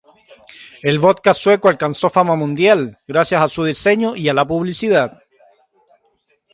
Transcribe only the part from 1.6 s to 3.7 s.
alcanzó fama mundial gracias a su